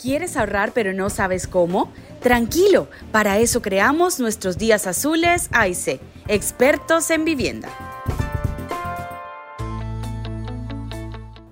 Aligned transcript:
¿Quieres 0.00 0.36
ahorrar 0.36 0.70
pero 0.72 0.92
no 0.92 1.10
sabes 1.10 1.48
cómo? 1.48 1.90
Tranquilo, 2.20 2.88
para 3.10 3.38
eso 3.38 3.60
creamos 3.60 4.20
nuestros 4.20 4.56
días 4.56 4.86
azules 4.86 5.48
AIC, 5.52 6.00
expertos 6.28 7.10
en 7.10 7.24
vivienda. 7.24 7.68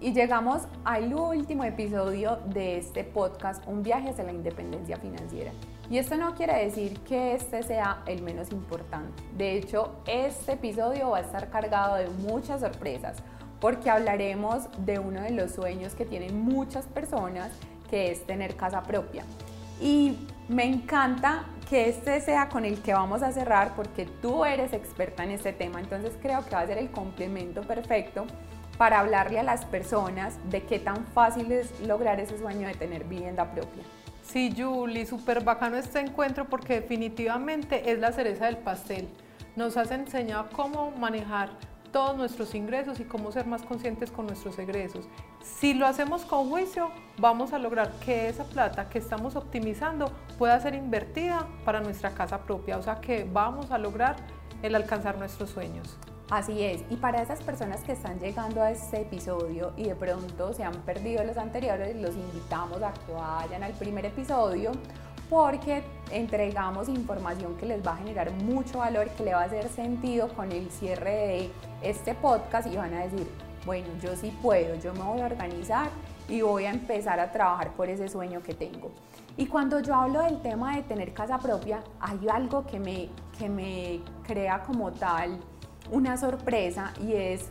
Y 0.01 0.13
llegamos 0.13 0.63
al 0.85 1.13
último 1.13 1.65
episodio 1.65 2.39
de 2.47 2.79
este 2.79 3.03
podcast, 3.03 3.67
Un 3.67 3.83
viaje 3.83 4.11
hacia 4.11 4.23
la 4.23 4.33
independencia 4.33 4.97
financiera. 4.99 5.51
Y 5.91 5.99
esto 5.99 6.17
no 6.17 6.37
quiere 6.37 6.65
decir 6.65 7.01
que 7.01 7.35
este 7.35 7.65
sea 7.65 8.05
el 8.07 8.23
menos 8.23 8.53
importante. 8.53 9.25
De 9.37 9.57
hecho, 9.57 9.97
este 10.07 10.53
episodio 10.53 11.11
va 11.11 11.19
a 11.19 11.23
estar 11.23 11.51
cargado 11.51 11.97
de 11.97 12.07
muchas 12.09 12.61
sorpresas 12.61 13.17
porque 13.61 13.91
hablaremos 13.91 14.69
de 14.85 15.01
uno 15.01 15.23
de 15.23 15.31
los 15.31 15.53
sueños 15.53 15.95
que 15.95 16.05
tienen 16.05 16.39
muchas 16.39 16.87
personas 16.87 17.51
que 17.89 18.11
es 18.11 18.27
tener 18.27 18.57
casa 18.57 18.83
propia. 18.83 19.25
Y 19.81 20.17
me 20.49 20.65
encanta 20.65 21.45
que 21.69 21.89
este 21.89 22.21
sea 22.21 22.49
con 22.49 22.65
el 22.65 22.81
que 22.81 22.93
vamos 22.93 23.23
a 23.23 23.33
cerrar 23.33 23.75
porque 23.75 24.07
tú 24.23 24.45
eres 24.45 24.73
experta 24.73 25.25
en 25.25 25.33
este 25.33 25.53
tema, 25.53 25.81
entonces 25.81 26.13
creo 26.23 26.45
que 26.45 26.55
va 26.55 26.61
a 26.61 26.67
ser 26.67 26.79
el 26.79 26.91
complemento 26.91 27.63
perfecto 27.63 28.27
para 28.79 29.01
hablarle 29.01 29.41
a 29.41 29.43
las 29.43 29.65
personas 29.65 30.39
de 30.51 30.63
qué 30.63 30.79
tan 30.79 31.07
fácil 31.07 31.51
es 31.51 31.81
lograr 31.81 32.21
ese 32.21 32.39
sueño 32.39 32.69
de 32.69 32.75
tener 32.75 33.05
vivienda 33.05 33.51
propia. 33.51 33.83
Sí, 34.23 34.55
Julie, 34.57 35.07
súper 35.07 35.43
bacano 35.43 35.77
este 35.77 36.01
encuentro 36.01 36.47
porque 36.47 36.81
definitivamente 36.81 37.91
es 37.91 37.99
la 37.99 38.13
cereza 38.13 38.47
del 38.47 38.59
pastel. 38.59 39.09
Nos 39.55 39.77
has 39.77 39.91
enseñado 39.91 40.49
cómo 40.53 40.91
manejar 40.91 41.51
todos 41.97 42.15
nuestros 42.15 42.55
ingresos 42.55 43.01
y 43.01 43.05
cómo 43.05 43.33
ser 43.33 43.47
más 43.47 43.63
conscientes 43.63 44.11
con 44.11 44.27
nuestros 44.27 44.59
egresos. 44.59 45.09
Si 45.41 45.73
lo 45.73 45.87
hacemos 45.87 46.27
con 46.27 46.51
juicio, 46.51 46.91
vamos 47.17 47.55
a 47.55 47.59
lograr 47.59 47.91
que 48.05 48.29
esa 48.29 48.45
plata 48.45 48.91
que 48.91 48.99
estamos 48.99 49.35
optimizando 49.35 50.13
pueda 50.37 50.61
ser 50.61 50.75
invertida 50.75 51.49
para 51.65 51.81
nuestra 51.81 52.11
casa 52.11 52.43
propia, 52.43 52.77
o 52.77 52.83
sea 52.83 53.01
que 53.01 53.25
vamos 53.25 53.71
a 53.71 53.79
lograr 53.79 54.17
el 54.63 54.75
alcanzar 54.75 55.17
nuestros 55.17 55.49
sueños. 55.49 55.97
Así 56.29 56.63
es, 56.63 56.83
y 56.91 56.97
para 56.97 57.23
esas 57.23 57.43
personas 57.43 57.81
que 57.83 57.93
están 57.93 58.21
llegando 58.21 58.61
a 58.61 58.73
este 58.73 59.01
episodio 59.01 59.73
y 59.79 59.85
de 59.85 59.95
pronto 59.95 60.53
se 60.53 60.65
han 60.65 60.75
perdido 60.83 61.25
los 61.25 61.39
anteriores, 61.39 61.97
los 61.97 62.15
invitamos 62.15 62.83
a 62.83 62.93
que 62.93 63.13
vayan 63.13 63.63
al 63.63 63.73
primer 63.73 64.05
episodio 64.05 64.73
porque 65.29 65.83
entregamos 66.11 66.89
información 66.89 67.57
que 67.57 67.67
les 67.67 67.85
va 67.85 67.93
a 67.93 67.97
generar 67.97 68.31
mucho 68.33 68.79
valor, 68.79 69.09
que 69.11 69.25
le 69.25 69.35
va 69.35 69.43
a 69.43 69.45
hacer 69.45 69.69
sentido 69.69 70.29
con 70.29 70.53
el 70.53 70.71
cierre 70.71 71.11
de 71.11 71.51
este 71.83 72.15
podcast 72.15 72.69
y 72.73 72.77
van 72.77 72.95
a 72.95 73.05
decir, 73.05 73.27
bueno, 73.65 73.89
yo 74.01 74.15
sí 74.15 74.37
puedo, 74.41 74.77
yo 74.77 74.93
me 74.95 75.03
voy 75.03 75.21
a 75.21 75.27
organizar 75.27 75.89
y 76.29 76.43
voy 76.43 76.65
a 76.65 76.71
empezar 76.71 77.19
a 77.21 77.33
trabajar 77.33 77.73
por 77.73 77.89
ese 77.89 78.09
sueño 78.09 78.43
que 78.43 78.55
tengo. 78.55 78.93
Y 79.37 79.47
cuando 79.47 79.81
yo 79.81 79.95
hablo 79.95 80.23
del 80.23 80.41
tema 80.41 80.77
de 80.77 80.83
tener 80.83 81.13
casa 81.13 81.39
propia, 81.39 81.83
hay 82.01 82.29
algo 82.29 82.67
que 82.67 82.79
me, 82.79 83.11
que 83.39 83.49
me 83.49 84.01
crea 84.25 84.63
como 84.63 84.93
tal 84.93 85.39
una 85.91 86.17
sorpresa 86.17 86.93
y 87.01 87.13
es 87.13 87.51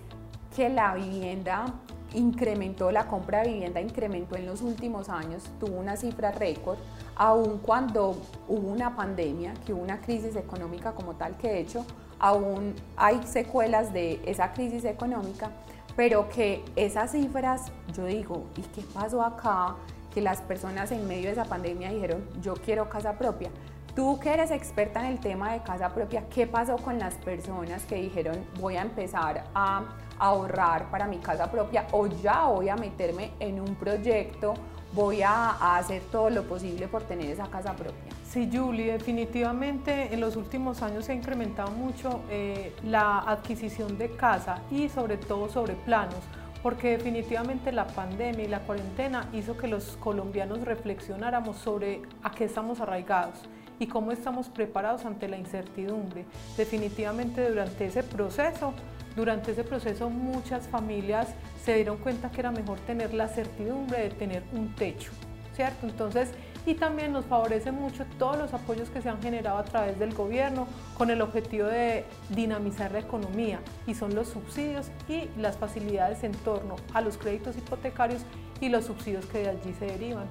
que 0.55 0.69
la 0.69 0.95
vivienda 0.95 1.65
incrementó, 2.13 2.91
la 2.91 3.07
compra 3.07 3.41
de 3.41 3.49
vivienda 3.49 3.81
incrementó 3.81 4.35
en 4.35 4.45
los 4.45 4.61
últimos 4.61 5.09
años, 5.09 5.43
tuvo 5.59 5.77
una 5.77 5.97
cifra 5.97 6.31
récord, 6.31 6.77
aun 7.15 7.59
cuando 7.59 8.15
hubo 8.47 8.67
una 8.71 8.95
pandemia, 8.95 9.53
que 9.65 9.73
hubo 9.73 9.81
una 9.81 10.01
crisis 10.01 10.35
económica 10.35 10.91
como 10.91 11.15
tal, 11.15 11.37
que 11.37 11.49
de 11.49 11.59
hecho 11.59 11.85
aún 12.19 12.75
hay 12.97 13.21
secuelas 13.23 13.93
de 13.93 14.21
esa 14.25 14.53
crisis 14.53 14.85
económica, 14.85 15.51
pero 15.95 16.27
que 16.29 16.63
esas 16.75 17.11
cifras, 17.11 17.71
yo 17.93 18.05
digo, 18.05 18.45
¿y 18.57 18.61
qué 18.61 18.81
pasó 18.93 19.23
acá? 19.23 19.75
Que 20.13 20.21
las 20.21 20.41
personas 20.41 20.91
en 20.91 21.07
medio 21.07 21.25
de 21.25 21.31
esa 21.31 21.45
pandemia 21.45 21.91
dijeron, 21.91 22.23
yo 22.41 22.53
quiero 22.53 22.89
casa 22.89 23.17
propia. 23.17 23.49
Tú 23.95 24.19
que 24.19 24.33
eres 24.33 24.51
experta 24.51 24.99
en 24.99 25.13
el 25.13 25.19
tema 25.21 25.53
de 25.53 25.61
casa 25.61 25.93
propia, 25.93 26.27
¿qué 26.29 26.47
pasó 26.47 26.75
con 26.77 26.99
las 26.99 27.15
personas 27.15 27.85
que 27.85 27.95
dijeron 27.95 28.45
voy 28.59 28.75
a 28.75 28.81
empezar 28.81 29.45
a 29.53 29.83
ahorrar 30.19 30.89
para 30.91 31.07
mi 31.07 31.17
casa 31.17 31.49
propia 31.49 31.87
o 31.91 32.07
ya 32.07 32.45
voy 32.47 32.69
a 32.69 32.75
meterme 32.75 33.31
en 33.39 33.59
un 33.59 33.75
proyecto, 33.75 34.53
voy 34.95 35.21
a, 35.21 35.75
hacer 35.77 36.01
todo 36.11 36.29
lo 36.29 36.43
posible 36.43 36.87
por 36.87 37.03
tener 37.03 37.29
esa 37.29 37.47
casa 37.47 37.73
propia? 37.73 38.11
Sí, 38.27 38.49
Julie, 38.51 38.93
definitivamente 38.93 40.13
en 40.13 40.21
los 40.21 40.35
últimos 40.35 40.81
años 40.81 41.05
se 41.05 41.11
ha 41.11 41.15
incrementado 41.15 41.71
mucho 41.71 42.21
eh, 42.29 42.73
la 42.83 43.19
adquisición 43.19 43.97
de 43.97 44.09
casa 44.15 44.61
y 44.71 44.89
sobre 44.89 45.17
todo 45.17 45.49
sobre 45.49 45.73
planos 45.73 46.19
porque 46.63 46.97
definitivamente 46.97 47.71
la 47.71 47.85
pandemia 47.85 48.43
y 48.43 48.47
la 48.47 48.61
cuarentena 48.61 49.29
hizo 49.33 49.55
que 49.55 49.67
los 49.67 49.97
colombianos 49.97 50.61
reflexionáramos 50.61 51.57
sobre 51.57 52.01
a 52.23 52.31
qué 52.31 52.45
estamos 52.45 52.79
arraigados 52.79 53.37
y 53.77 53.85
cómo 53.85 54.11
estamos 54.11 54.49
preparados 54.49 55.05
ante 55.05 55.27
la 55.27 55.37
incertidumbre. 55.37 56.25
Definitivamente 56.57 57.47
durante 57.47 57.85
ese 57.85 58.01
proceso, 58.01 58.73
durante 59.15 59.51
ese 59.51 59.63
proceso 59.63 60.09
muchas 60.09 60.67
familias 60.67 61.27
se 61.63 61.75
dieron 61.75 61.97
cuenta 61.97 62.31
que 62.31 62.41
era 62.41 62.51
mejor 62.51 62.79
tener 62.81 63.13
la 63.13 63.27
certidumbre 63.27 64.03
de 64.03 64.09
tener 64.09 64.43
un 64.53 64.75
techo, 64.75 65.11
¿cierto? 65.55 65.87
Entonces, 65.87 66.29
y 66.65 66.73
también 66.73 67.11
nos 67.11 67.25
favorece 67.25 67.71
mucho 67.71 68.05
todos 68.17 68.37
los 68.37 68.53
apoyos 68.53 68.89
que 68.89 69.01
se 69.01 69.09
han 69.09 69.21
generado 69.21 69.59
a 69.59 69.65
través 69.65 69.99
del 69.99 70.13
gobierno 70.13 70.67
con 70.97 71.11
el 71.11 71.21
objetivo 71.21 71.67
de 71.67 72.05
dinamizar 72.29 72.91
la 72.91 72.99
economía 72.99 73.59
y 73.85 73.93
son 73.93 74.15
los 74.15 74.29
subsidios 74.29 74.87
y 75.07 75.29
las 75.39 75.57
facilidades 75.57 76.23
en 76.23 76.31
torno 76.31 76.75
a 76.93 77.01
los 77.01 77.17
créditos 77.17 77.55
hipotecarios 77.55 78.23
y 78.59 78.69
los 78.69 78.85
subsidios 78.85 79.25
que 79.27 79.39
de 79.39 79.49
allí 79.49 79.73
se 79.77 79.85
derivan. 79.85 80.27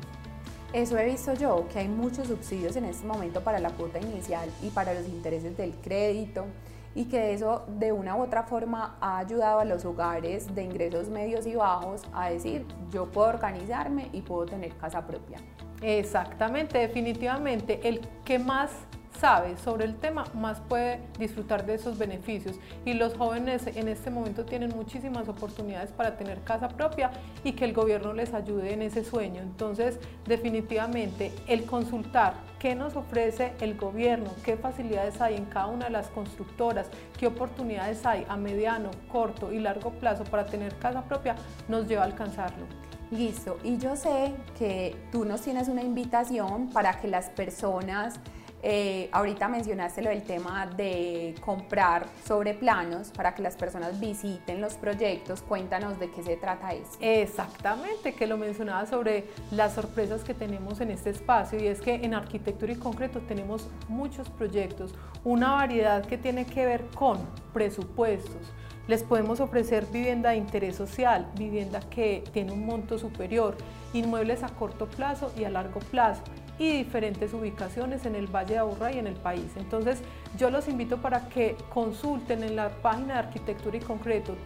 Eso 0.73 0.99
he 0.99 1.07
visto 1.07 1.35
yo, 1.35 1.69
que 1.73 1.79
hay 1.79 1.89
muchos 1.89 2.27
subsidios 2.27 2.75
en 2.75 2.85
este 2.87 3.07
momento 3.07 3.41
para 3.43 3.61
la 3.61 3.71
cuota 3.71 4.01
inicial 4.01 4.51
y 4.61 4.71
para 4.71 4.93
los 4.93 5.07
intereses 5.07 5.57
del 5.57 5.73
crédito 5.77 6.47
y 6.95 7.07
que 7.07 7.33
eso 7.33 7.65
de 7.79 7.93
una 7.93 8.17
u 8.17 8.23
otra 8.23 8.45
forma 8.45 8.97
ha 9.01 9.19
ayudado 9.19 9.61
a 9.61 9.65
los 9.65 9.85
hogares 9.85 10.55
de 10.55 10.63
ingresos 10.63 11.09
medios 11.09 11.47
y 11.47 11.55
bajos 11.55 12.03
a 12.13 12.31
decir 12.31 12.67
yo 12.91 13.11
puedo 13.11 13.29
organizarme 13.29 14.09
y 14.13 14.23
puedo 14.23 14.47
tener 14.47 14.75
casa 14.77 15.07
propia. 15.07 15.39
Exactamente, 15.83 16.79
definitivamente 16.79 17.89
el 17.89 18.01
que 18.25 18.39
más 18.39 18.71
sabe 19.19 19.57
sobre 19.57 19.85
el 19.85 19.97
tema, 19.97 20.25
más 20.35 20.61
puede 20.61 21.01
disfrutar 21.19 21.67
de 21.67 21.75
esos 21.75 21.99
beneficios. 21.99 22.57
Y 22.85 22.95
los 22.95 23.17
jóvenes 23.17 23.67
en 23.67 23.89
este 23.89 24.11
momento 24.11 24.45
tienen 24.45 24.71
muchísimas 24.75 25.29
oportunidades 25.29 25.93
para 25.93 26.17
tener 26.17 26.43
casa 26.43 26.69
propia 26.69 27.11
y 27.43 27.53
que 27.53 27.65
el 27.65 27.73
gobierno 27.73 28.13
les 28.13 28.35
ayude 28.35 28.73
en 28.73 28.83
ese 28.83 29.05
sueño. 29.05 29.41
Entonces, 29.41 29.99
definitivamente, 30.27 31.33
el 31.49 31.65
consultar 31.65 32.35
qué 32.59 32.75
nos 32.75 32.97
ofrece 32.97 33.53
el 33.61 33.77
gobierno, 33.77 34.31
qué 34.45 34.57
facilidades 34.57 35.21
hay 35.21 35.37
en 35.37 35.45
cada 35.45 35.67
una 35.67 35.87
de 35.87 35.91
las 35.91 36.09
constructoras, 36.09 36.89
qué 37.19 37.27
oportunidades 37.27 38.07
hay 38.07 38.25
a 38.29 38.37
mediano, 38.37 38.91
corto 39.09 39.53
y 39.53 39.59
largo 39.59 39.91
plazo 39.91 40.25
para 40.25 40.47
tener 40.47 40.75
casa 40.77 41.03
propia, 41.03 41.37
nos 41.69 41.87
lleva 41.87 42.03
a 42.03 42.07
alcanzarlo. 42.07 42.65
Listo, 43.11 43.59
y 43.63 43.77
yo 43.77 43.97
sé 43.97 44.35
que 44.59 44.97
tú 45.13 45.25
nos 45.25 45.43
tienes 45.43 45.69
una 45.69 45.83
invitación 45.83 46.71
para 46.71 47.01
que 47.01 47.07
las 47.07 47.29
personas 47.29 48.19
eh, 48.67 49.11
ahorita 49.13 49.47
mencionaste 49.47 50.01
lo 50.01 50.09
del 50.09 50.23
tema 50.23 50.67
de 50.67 51.35
comprar 51.45 52.07
sobre 52.27 52.55
planos 52.55 53.11
para 53.11 53.35
que 53.35 53.43
las 53.43 53.57
personas 53.57 54.01
visiten 54.01 54.63
los 54.63 54.73
proyectos. 54.75 55.43
Cuéntanos 55.43 56.01
de 56.01 56.11
qué 56.11 56.23
se 56.23 56.39
trata 56.39 56.73
eso. 56.73 56.93
Exactamente, 56.99 58.15
que 58.15 58.27
lo 58.27 58.39
mencionaba 58.39 58.87
sobre 58.87 59.27
las 59.51 59.75
sorpresas 59.75 60.25
que 60.25 60.33
tenemos 60.33 60.81
en 60.81 60.91
este 60.91 61.11
espacio 61.11 61.63
y 61.63 61.67
es 61.67 61.83
que 61.83 61.97
en 61.97 62.15
arquitectura 62.15 62.73
y 62.73 62.77
concreto 62.77 63.21
tenemos 63.21 63.69
muchos 63.87 64.31
proyectos, 64.31 64.95
una 65.25 65.53
variedad 65.53 66.03
que 66.07 66.17
tiene 66.17 66.47
que 66.47 66.65
ver 66.65 66.87
con 66.95 67.19
presupuestos. 67.53 68.51
Les 68.89 69.03
podemos 69.03 69.41
ofrecer 69.41 69.85
vivienda 69.93 70.31
de 70.31 70.37
interés 70.37 70.77
social, 70.77 71.31
vivienda 71.37 71.81
que 71.81 72.25
tiene 72.33 72.53
un 72.53 72.65
monto 72.65 72.99
superior, 72.99 73.59
inmuebles 73.93 74.43
a 74.43 74.49
corto 74.49 74.87
plazo 74.87 75.31
y 75.37 75.45
a 75.45 75.51
largo 75.51 75.81
plazo 75.81 76.23
y 76.59 76.71
diferentes 76.71 77.33
ubicaciones 77.33 78.07
en 78.07 78.15
el 78.15 78.27
Valle 78.27 78.55
de 78.55 78.61
Aburrá 78.61 78.93
y 78.93 78.99
en 78.99 79.07
el 79.07 79.17
país. 79.17 79.53
Entonces 79.57 80.01
yo 80.39 80.51
los 80.51 80.69
invito 80.69 80.99
para 80.99 81.29
que 81.29 81.57
consulten 81.73 82.43
en 82.43 82.57
la 82.57 82.71
página 82.71 83.15
de 83.15 83.21
Arquitectura 83.21 83.77
y 83.77 83.81
Concreto 83.81 84.37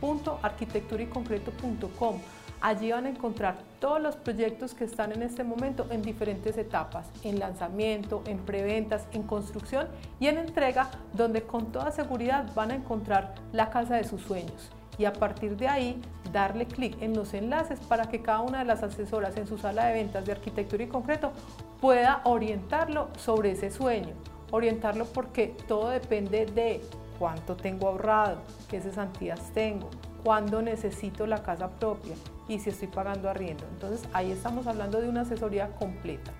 www.arquitecturayconcreto.com. 0.00 2.18
Allí 2.60 2.90
van 2.90 3.04
a 3.04 3.10
encontrar 3.10 3.58
todos 3.80 4.00
los 4.00 4.16
proyectos 4.16 4.72
que 4.72 4.84
están 4.84 5.12
en 5.12 5.22
este 5.22 5.44
momento 5.44 5.86
en 5.90 6.00
diferentes 6.00 6.56
etapas, 6.56 7.10
en 7.22 7.38
lanzamiento, 7.38 8.22
en 8.26 8.38
preventas, 8.38 9.06
en 9.12 9.24
construcción 9.24 9.88
y 10.20 10.28
en 10.28 10.38
entrega, 10.38 10.90
donde 11.12 11.42
con 11.42 11.70
toda 11.70 11.90
seguridad 11.90 12.50
van 12.54 12.70
a 12.70 12.76
encontrar 12.76 13.34
la 13.52 13.68
casa 13.68 13.96
de 13.96 14.04
sus 14.04 14.22
sueños 14.22 14.70
y 14.98 15.04
a 15.04 15.12
partir 15.12 15.56
de 15.56 15.68
ahí 15.68 16.00
darle 16.32 16.66
clic 16.66 17.00
en 17.00 17.14
los 17.14 17.34
enlaces 17.34 17.80
para 17.80 18.06
que 18.06 18.22
cada 18.22 18.40
una 18.40 18.60
de 18.60 18.64
las 18.64 18.82
asesoras 18.82 19.36
en 19.36 19.46
su 19.46 19.58
sala 19.58 19.86
de 19.86 19.94
ventas 19.94 20.24
de 20.24 20.32
arquitectura 20.32 20.84
y 20.84 20.88
concreto 20.88 21.32
pueda 21.80 22.20
orientarlo 22.24 23.08
sobre 23.18 23.52
ese 23.52 23.70
sueño. 23.70 24.14
Orientarlo 24.50 25.06
porque 25.06 25.56
todo 25.66 25.90
depende 25.90 26.46
de 26.46 26.80
cuánto 27.18 27.56
tengo 27.56 27.88
ahorrado, 27.88 28.38
qué 28.68 28.80
cesantías 28.80 29.52
tengo, 29.52 29.90
cuándo 30.22 30.62
necesito 30.62 31.26
la 31.26 31.42
casa 31.42 31.68
propia, 31.68 32.14
y 32.48 32.58
si 32.58 32.70
estoy 32.70 32.88
pagando 32.88 33.28
arriendo. 33.28 33.64
Entonces 33.72 34.08
ahí 34.12 34.30
estamos 34.30 34.66
hablando 34.66 35.00
de 35.00 35.08
una 35.08 35.22
asesoría 35.22 35.68
completa. 35.76 36.32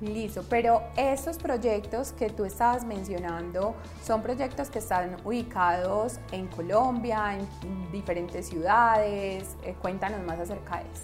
Listo, 0.00 0.44
pero 0.48 0.82
estos 0.96 1.38
proyectos 1.38 2.12
que 2.12 2.30
tú 2.30 2.44
estabas 2.44 2.84
mencionando 2.84 3.74
son 4.04 4.22
proyectos 4.22 4.70
que 4.70 4.78
están 4.78 5.16
ubicados 5.24 6.20
en 6.30 6.46
Colombia, 6.46 7.36
en 7.36 7.90
diferentes 7.90 8.46
ciudades. 8.46 9.56
Eh, 9.64 9.74
cuéntanos 9.82 10.24
más 10.24 10.38
acerca 10.38 10.76
de 10.76 10.82
eso. 10.82 11.02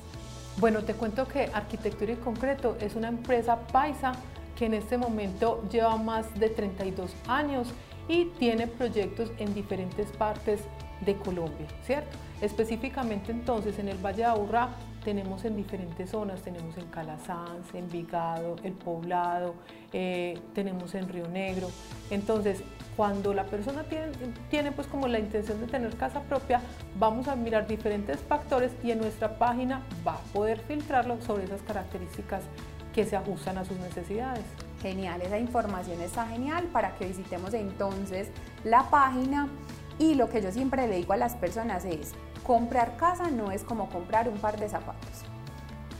Bueno, 0.59 0.85
te 0.85 0.95
cuento 0.95 1.27
que 1.27 1.51
Arquitectura 1.53 2.13
y 2.13 2.17
Concreto 2.17 2.77
es 2.81 2.95
una 2.95 3.09
empresa 3.09 3.59
paisa 3.73 4.13
que 4.55 4.67
en 4.67 4.75
este 4.75 4.97
momento 4.97 5.65
lleva 5.69 5.97
más 5.97 6.33
de 6.39 6.49
32 6.49 7.11
años 7.27 7.73
y 8.07 8.27
tiene 8.27 8.69
proyectos 8.69 9.33
en 9.39 9.53
diferentes 9.55 10.13
partes 10.13 10.61
de 11.01 11.17
Colombia, 11.17 11.67
¿cierto? 11.85 12.17
Específicamente 12.41 13.33
entonces 13.33 13.79
en 13.79 13.89
el 13.89 13.99
Valle 13.99 14.19
de 14.19 14.25
Aburrá 14.25 14.69
tenemos 15.05 15.45
en 15.45 15.57
diferentes 15.57 16.11
zonas, 16.11 16.41
tenemos 16.43 16.77
en 16.79 16.87
Calasanz, 16.87 17.75
en 17.75 17.89
Vigado, 17.91 18.57
El 18.65 18.73
Poblado, 18.73 19.55
eh, 19.93 20.39
tenemos 20.55 20.95
en 20.95 21.09
Río 21.09 21.29
Negro. 21.29 21.69
Entonces, 22.11 22.63
cuando 22.97 23.35
la 23.35 23.45
persona 23.45 23.85
tiene, 23.85 24.07
tiene 24.51 24.73
pues 24.73 24.87
como 24.87 25.07
la 25.07 25.19
intención 25.19 25.61
de 25.61 25.67
tener 25.67 25.95
casa 25.97 26.21
propia, 26.23 26.61
vamos 26.99 27.29
a 27.29 27.37
mirar 27.37 27.67
diferentes 27.67 28.21
factores 28.21 28.73
y 28.83 28.93
en 28.93 28.99
nuestra 28.99 29.39
página 29.39 29.83
va 30.07 30.15
a 30.15 30.21
poder 30.33 30.61
filtrarlo 30.61 31.21
sobre 31.21 31.45
esas 31.45 31.61
características 31.63 32.43
que 32.95 33.05
se 33.05 33.17
ajustan 33.17 33.59
a 33.59 33.65
sus 33.65 33.77
necesidades. 33.79 34.45
Genial, 34.81 35.21
esa 35.23 35.39
información 35.39 36.01
está 36.01 36.27
genial 36.27 36.65
para 36.73 36.95
que 36.95 37.07
visitemos 37.07 37.53
entonces 37.55 38.29
la 38.65 38.89
página 38.91 39.49
y 39.99 40.15
lo 40.15 40.29
que 40.29 40.43
yo 40.43 40.51
siempre 40.53 40.87
le 40.87 40.97
digo 40.97 41.13
a 41.13 41.17
las 41.17 41.35
personas 41.35 41.85
es, 41.85 42.13
comprar 42.45 42.97
casa 42.97 43.31
no 43.31 43.51
es 43.51 43.63
como 43.63 43.89
comprar 43.89 44.29
un 44.29 44.39
par 44.39 44.59
de 44.59 44.69
zapatos. 44.69 45.25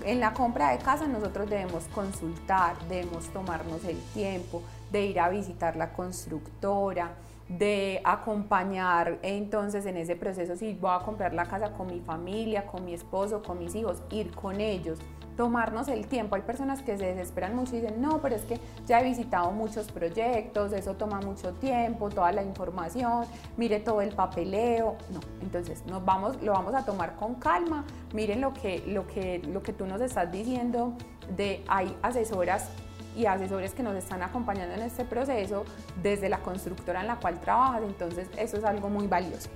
En 0.05 0.21
la 0.21 0.35
compra 0.35 0.71
de 0.71 0.79
casa 0.79 1.07
nosotros 1.07 1.49
debemos 1.49 1.85
consultar, 1.95 2.77
debemos 2.89 3.29
tomarnos 3.29 3.85
el 3.85 3.99
tiempo 4.13 4.63
de 4.93 5.07
ir 5.07 5.21
a 5.21 5.29
visitar 5.31 5.77
la 5.77 5.93
constructora, 5.93 7.13
de 7.49 8.01
acompañar 8.05 9.19
entonces 9.23 9.85
en 9.87 9.97
ese 9.97 10.17
proceso 10.17 10.57
si 10.57 10.75
voy 10.75 10.91
a 10.95 11.05
comprar 11.05 11.35
la 11.35 11.47
casa 11.47 11.73
con 11.73 11.89
mi 11.89 12.01
familia, 12.01 12.67
con 12.67 12.85
mi 12.85 12.95
esposo, 12.95 13.43
con 13.43 13.59
mis 13.59 13.75
hijos, 13.75 14.03
ir 14.11 14.35
con 14.35 14.61
ellos, 14.61 14.99
tomarnos 15.37 15.89
el 15.89 16.07
tiempo. 16.07 16.37
Hay 16.37 16.43
personas 16.43 16.83
que 16.83 16.97
se 16.97 17.07
desesperan 17.07 17.55
mucho 17.55 17.77
y 17.77 17.81
dicen, 17.81 18.01
no, 18.01 18.21
pero 18.21 18.37
es 18.37 18.43
que 18.43 18.61
ya 18.87 19.01
he 19.01 19.05
visitado 19.05 19.51
muchos 19.51 19.91
proyectos, 19.91 20.73
eso 20.73 20.95
toma 20.95 21.21
mucho 21.21 21.53
tiempo, 21.55 22.09
toda 22.09 22.33
la 22.33 22.43
información, 22.43 23.27
mire 23.57 23.81
todo 23.81 24.01
el 24.01 24.15
papeleo. 24.15 24.97
No, 25.13 25.21
entonces 25.43 25.85
nos 25.87 26.05
vamos, 26.05 26.41
lo 26.43 26.53
vamos 26.53 26.75
a 26.75 26.85
tomar 26.85 27.17
con 27.17 27.35
calma. 27.35 27.85
Miren 28.13 28.41
lo 28.41 28.53
que, 28.53 28.83
lo 28.87 29.07
que, 29.07 29.41
lo 29.41 29.63
que 29.63 29.73
tú 29.73 29.87
nos 29.87 30.01
estás 30.01 30.31
diciendo 30.31 30.95
de 31.37 31.65
hay 31.69 31.97
asesoras 32.03 32.71
y 33.17 33.27
asesores 33.27 33.75
que 33.75 33.83
nos 33.83 33.97
están 33.97 34.23
acompañando 34.23 34.75
en 34.75 34.83
este 34.83 35.05
proceso 35.05 35.65
desde 36.03 36.29
la 36.29 36.39
constructora 36.39 37.01
en 37.01 37.07
la 37.07 37.17
cual 37.17 37.41
trabajas, 37.41 37.83
entonces 37.83 38.29
eso 38.37 38.57
es 38.57 38.65
algo 38.65 38.89
muy 38.89 39.07
valioso. 39.07 39.49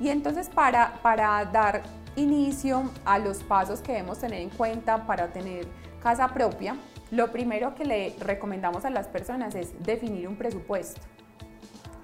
Y 0.00 0.08
entonces 0.08 0.48
para, 0.48 0.94
para 1.02 1.44
dar 1.44 1.82
inicio 2.16 2.90
a 3.04 3.18
los 3.18 3.42
pasos 3.42 3.80
que 3.80 3.92
debemos 3.92 4.18
tener 4.18 4.40
en 4.40 4.50
cuenta 4.50 5.06
para 5.06 5.28
tener 5.32 5.66
casa 6.02 6.28
propia, 6.28 6.76
lo 7.10 7.30
primero 7.30 7.74
que 7.74 7.84
le 7.84 8.16
recomendamos 8.20 8.84
a 8.84 8.90
las 8.90 9.06
personas 9.08 9.54
es 9.54 9.72
definir 9.82 10.26
un 10.26 10.36
presupuesto. 10.36 11.00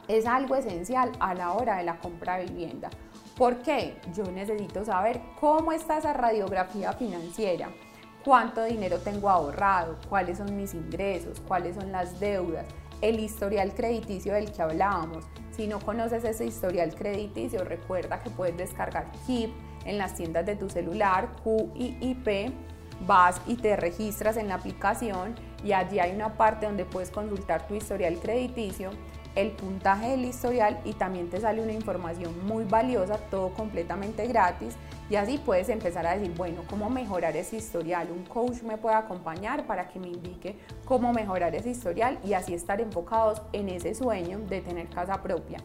Es 0.08 0.26
algo 0.26 0.54
esencial 0.54 1.12
a 1.18 1.34
la 1.34 1.52
hora 1.52 1.78
de 1.78 1.84
la 1.84 1.98
compra 1.98 2.36
de 2.36 2.46
vivienda. 2.46 2.90
¿Por 3.36 3.56
qué? 3.58 3.98
Yo 4.14 4.24
necesito 4.30 4.84
saber 4.84 5.20
cómo 5.40 5.72
está 5.72 5.98
esa 5.98 6.12
radiografía 6.12 6.92
financiera, 6.92 7.68
cuánto 8.24 8.64
dinero 8.64 8.98
tengo 8.98 9.28
ahorrado, 9.28 9.98
cuáles 10.08 10.38
son 10.38 10.56
mis 10.56 10.74
ingresos, 10.74 11.40
cuáles 11.40 11.76
son 11.76 11.92
las 11.92 12.18
deudas, 12.18 12.66
el 13.00 13.20
historial 13.20 13.74
crediticio 13.74 14.34
del 14.34 14.52
que 14.52 14.62
hablábamos. 14.62 15.24
Si 15.56 15.66
no 15.66 15.80
conoces 15.80 16.22
ese 16.24 16.44
historial 16.44 16.94
crediticio, 16.94 17.64
recuerda 17.64 18.20
que 18.20 18.28
puedes 18.28 18.58
descargar 18.58 19.10
KIP 19.26 19.50
en 19.86 19.96
las 19.96 20.14
tiendas 20.14 20.44
de 20.44 20.54
tu 20.54 20.68
celular, 20.68 21.30
QIIP, 21.42 22.52
vas 23.06 23.40
y 23.46 23.56
te 23.56 23.74
registras 23.74 24.36
en 24.36 24.48
la 24.48 24.56
aplicación 24.56 25.34
y 25.64 25.72
allí 25.72 25.98
hay 25.98 26.14
una 26.14 26.36
parte 26.36 26.66
donde 26.66 26.84
puedes 26.84 27.10
consultar 27.10 27.66
tu 27.66 27.74
historial 27.74 28.18
crediticio, 28.18 28.90
el 29.34 29.52
puntaje 29.52 30.10
del 30.10 30.26
historial 30.26 30.78
y 30.84 30.92
también 30.92 31.30
te 31.30 31.40
sale 31.40 31.62
una 31.62 31.72
información 31.72 32.34
muy 32.46 32.64
valiosa, 32.64 33.16
todo 33.30 33.54
completamente 33.54 34.26
gratis 34.26 34.76
y 35.08 35.16
así 35.16 35.38
puedes 35.38 35.68
empezar 35.68 36.06
a 36.06 36.16
decir, 36.16 36.34
bueno, 36.36 36.62
¿cómo 36.68 36.90
mejorar 36.90 37.36
ese 37.36 37.56
historial? 37.56 38.10
Un 38.10 38.24
coach 38.24 38.62
me 38.62 38.76
puede 38.76 38.96
acompañar 38.96 39.66
para 39.66 39.88
que 39.88 40.00
me 40.00 40.08
indique 40.08 40.58
cómo 40.84 41.12
mejorar 41.12 41.54
ese 41.54 41.70
historial 41.70 42.18
y 42.24 42.32
así 42.32 42.54
estar 42.54 42.80
enfocados 42.80 43.42
en 43.52 43.68
ese 43.68 43.94
sueño 43.94 44.40
de 44.40 44.60
tener 44.60 44.88
casa 44.88 45.22
propia. 45.22 45.58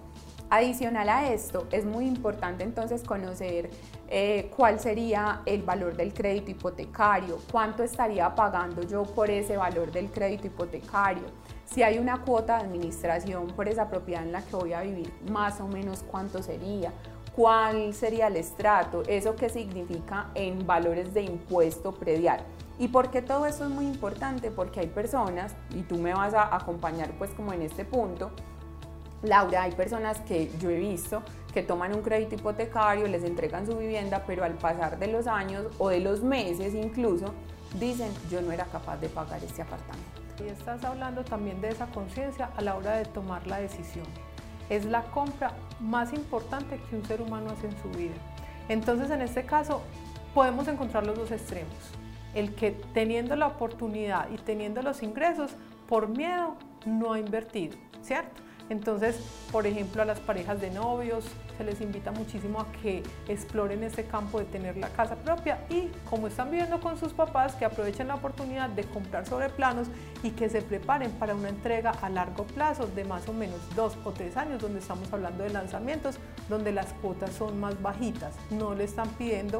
Adicional 0.54 1.08
a 1.08 1.32
esto, 1.32 1.66
es 1.72 1.86
muy 1.86 2.06
importante 2.06 2.66
entonces 2.66 3.04
conocer 3.04 3.70
eh, 4.10 4.52
cuál 4.56 4.82
sería 4.82 5.42
el 5.46 5.64
valor 5.64 5.96
del 5.96 6.14
crédito 6.14 6.52
hipotecario, 6.52 7.40
cuánto 7.50 7.84
estaría 7.84 8.36
pagando 8.36 8.84
yo 8.84 9.04
por 9.04 9.30
ese 9.30 9.56
valor 9.56 9.94
del 9.94 10.12
crédito 10.12 10.48
hipotecario, 10.48 11.24
si 11.64 11.84
hay 11.84 12.00
una 12.00 12.22
cuota 12.24 12.58
de 12.58 12.66
administración 12.66 13.48
por 13.48 13.70
esa 13.70 13.90
propiedad 13.90 14.24
en 14.24 14.34
la 14.34 14.42
que 14.42 14.58
voy 14.58 14.74
a 14.74 14.82
vivir, 14.82 15.14
más 15.30 15.62
o 15.62 15.70
menos 15.70 16.04
cuánto 16.04 16.44
sería, 16.44 16.92
cuál 17.36 17.94
sería 17.94 18.28
el 18.28 18.36
estrato, 18.36 19.04
eso 19.08 19.36
qué 19.36 19.50
significa 19.50 20.32
en 20.36 20.66
valores 20.66 21.14
de 21.14 21.24
impuesto 21.24 21.94
predial. 21.94 22.42
¿Y 22.80 22.88
por 22.88 23.12
qué 23.12 23.22
todo 23.22 23.46
eso 23.46 23.66
es 23.66 23.70
muy 23.70 23.86
importante? 23.86 24.50
Porque 24.50 24.80
hay 24.80 24.88
personas, 24.88 25.56
y 25.74 25.84
tú 25.84 25.98
me 25.98 26.14
vas 26.14 26.34
a 26.34 26.56
acompañar 26.56 27.12
pues 27.18 27.30
como 27.32 27.54
en 27.54 27.62
este 27.62 27.86
punto, 27.86 28.32
Laura, 29.24 29.64
hay 29.64 29.72
personas 29.72 30.20
que 30.22 30.52
yo 30.60 30.72
he 30.72 30.80
visto 30.80 31.22
que 31.54 31.62
toman 31.62 31.94
un 31.94 32.02
crédito 32.02 32.36
hipotecario, 32.36 33.08
les 33.08 33.24
entregan 33.24 33.68
su 33.68 33.78
vivienda, 33.78 34.24
pero 34.26 34.44
al 34.44 34.54
pasar 34.54 34.98
de 34.98 35.08
los 35.08 35.28
años 35.28 35.68
o 35.78 35.90
de 35.90 36.00
los 36.00 36.24
meses 36.24 36.74
incluso, 36.74 37.34
dicen, 37.80 38.12
yo 38.32 38.42
no 38.42 38.52
era 38.52 38.66
capaz 38.66 38.98
de 38.98 39.10
pagar 39.10 39.44
este 39.44 39.62
apartamento. 39.62 40.22
Y 40.44 40.50
estás 40.50 40.84
hablando 40.84 41.24
también 41.24 41.62
de 41.62 41.70
esa 41.70 41.86
conciencia 41.88 42.50
a 42.58 42.62
la 42.62 42.76
hora 42.76 42.96
de 42.96 43.06
tomar 43.06 43.46
la 43.46 43.60
decisión. 43.60 44.08
Es 44.70 44.86
la 44.86 45.04
compra 45.04 45.54
más 45.80 46.14
importante 46.14 46.80
que 46.90 46.96
un 46.96 47.06
ser 47.06 47.22
humano 47.22 47.52
hace 47.52 47.68
en 47.68 47.82
su 47.82 47.90
vida. 47.90 48.16
Entonces, 48.70 49.10
en 49.12 49.22
este 49.22 49.46
caso, 49.46 49.82
podemos 50.34 50.68
encontrar 50.68 51.06
los 51.06 51.18
dos 51.18 51.32
extremos. 51.32 51.76
El 52.34 52.56
que 52.56 52.72
teniendo 52.94 53.36
la 53.36 53.48
oportunidad 53.48 54.30
y 54.32 54.38
teniendo 54.38 54.82
los 54.82 55.04
ingresos, 55.04 55.52
por 55.88 56.08
miedo, 56.08 56.56
no 56.86 57.14
ha 57.14 57.20
invertido, 57.20 57.78
¿cierto? 58.02 58.42
Entonces, 58.72 59.18
por 59.52 59.68
ejemplo, 59.68 60.02
a 60.02 60.06
las 60.06 60.22
parejas 60.22 60.62
de 60.62 60.72
novios 60.72 61.26
se 61.58 61.66
les 61.66 61.82
invita 61.82 62.14
muchísimo 62.14 62.62
a 62.62 62.72
que 62.72 63.04
exploren 63.28 63.84
este 63.84 64.06
campo 64.06 64.40
de 64.40 64.46
tener 64.46 64.78
la 64.78 64.88
casa 64.88 65.18
propia 65.18 65.66
y 65.70 65.90
como 66.10 66.28
están 66.28 66.50
viviendo 66.50 66.80
con 66.80 66.98
sus 66.98 67.12
papás, 67.12 67.54
que 67.56 67.66
aprovechen 67.66 68.08
la 68.08 68.16
oportunidad 68.16 68.70
de 68.70 68.86
comprar 68.86 69.26
sobre 69.26 69.50
planos 69.50 69.90
y 70.24 70.30
que 70.30 70.48
se 70.48 70.62
preparen 70.62 71.12
para 71.12 71.36
una 71.36 71.50
entrega 71.50 71.90
a 72.02 72.10
largo 72.10 72.46
plazo 72.46 72.88
de 72.88 73.04
más 73.04 73.28
o 73.28 73.34
menos 73.34 73.60
dos 73.76 73.98
o 74.06 74.12
tres 74.12 74.38
años, 74.38 74.62
donde 74.62 74.80
estamos 74.80 75.12
hablando 75.12 75.44
de 75.44 75.50
lanzamientos, 75.50 76.18
donde 76.48 76.72
las 76.72 76.94
cuotas 76.94 77.34
son 77.34 77.60
más 77.60 77.82
bajitas. 77.82 78.36
No 78.52 78.74
le 78.74 78.86
están 78.86 79.10
pidiendo 79.10 79.60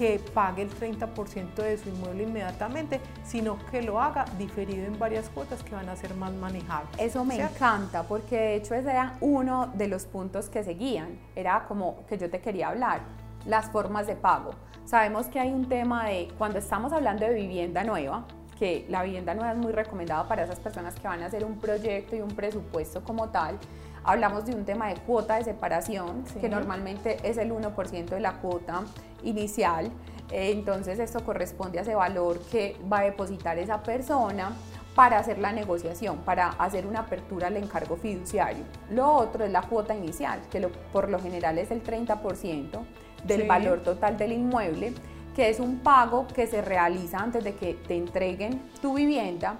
que 0.00 0.18
pague 0.32 0.62
el 0.62 0.70
30% 0.70 1.56
de 1.56 1.76
su 1.76 1.90
inmueble 1.90 2.22
inmediatamente, 2.22 3.02
sino 3.22 3.58
que 3.70 3.82
lo 3.82 4.00
haga 4.00 4.24
diferido 4.38 4.86
en 4.86 4.98
varias 4.98 5.28
cuotas 5.28 5.62
que 5.62 5.74
van 5.74 5.90
a 5.90 5.94
ser 5.94 6.14
más 6.14 6.32
manejables. 6.32 6.90
Eso 6.96 7.22
me 7.22 7.38
encanta 7.38 8.04
porque 8.04 8.34
de 8.34 8.54
hecho 8.54 8.74
ese 8.74 8.92
era 8.92 9.18
uno 9.20 9.66
de 9.74 9.88
los 9.88 10.06
puntos 10.06 10.48
que 10.48 10.64
seguían, 10.64 11.18
era 11.36 11.66
como 11.68 12.06
que 12.06 12.16
yo 12.16 12.30
te 12.30 12.40
quería 12.40 12.68
hablar, 12.68 13.02
las 13.44 13.70
formas 13.70 14.06
de 14.06 14.16
pago. 14.16 14.52
Sabemos 14.86 15.26
que 15.26 15.38
hay 15.38 15.52
un 15.52 15.68
tema 15.68 16.06
de 16.06 16.28
cuando 16.38 16.60
estamos 16.60 16.94
hablando 16.94 17.26
de 17.26 17.34
vivienda 17.34 17.84
nueva, 17.84 18.24
que 18.58 18.86
la 18.88 19.02
vivienda 19.02 19.34
nueva 19.34 19.52
es 19.52 19.58
muy 19.58 19.72
recomendada 19.72 20.26
para 20.26 20.44
esas 20.44 20.60
personas 20.60 20.94
que 20.94 21.08
van 21.08 21.22
a 21.22 21.26
hacer 21.26 21.44
un 21.44 21.58
proyecto 21.58 22.16
y 22.16 22.22
un 22.22 22.30
presupuesto 22.30 23.04
como 23.04 23.28
tal, 23.28 23.58
Hablamos 24.04 24.46
de 24.46 24.54
un 24.54 24.64
tema 24.64 24.88
de 24.88 24.94
cuota 24.96 25.36
de 25.36 25.44
separación, 25.44 26.24
que 26.40 26.48
normalmente 26.48 27.18
es 27.22 27.36
el 27.36 27.52
1% 27.52 28.06
de 28.06 28.20
la 28.20 28.34
cuota 28.34 28.82
inicial. 29.22 29.90
Eh, 30.30 30.52
entonces 30.52 30.98
esto 30.98 31.24
corresponde 31.24 31.78
a 31.78 31.82
ese 31.82 31.94
valor 31.94 32.40
que 32.50 32.76
va 32.90 33.00
a 33.00 33.02
depositar 33.02 33.58
esa 33.58 33.82
persona 33.82 34.52
para 34.94 35.18
hacer 35.18 35.38
la 35.38 35.52
negociación, 35.52 36.18
para 36.18 36.48
hacer 36.50 36.86
una 36.86 37.00
apertura 37.00 37.48
al 37.48 37.56
encargo 37.56 37.96
fiduciario. 37.96 38.64
Lo 38.90 39.12
otro 39.12 39.44
es 39.44 39.50
la 39.50 39.62
cuota 39.62 39.94
inicial, 39.94 40.40
que 40.50 40.60
por 40.92 41.08
lo 41.08 41.20
general 41.20 41.58
es 41.58 41.70
el 41.70 41.82
30% 41.82 42.80
del 43.24 43.46
valor 43.46 43.82
total 43.82 44.16
del 44.16 44.32
inmueble, 44.32 44.94
que 45.36 45.48
es 45.48 45.60
un 45.60 45.78
pago 45.78 46.26
que 46.26 46.46
se 46.46 46.60
realiza 46.62 47.18
antes 47.18 47.44
de 47.44 47.54
que 47.54 47.74
te 47.74 47.96
entreguen 47.96 48.62
tu 48.82 48.94
vivienda 48.94 49.56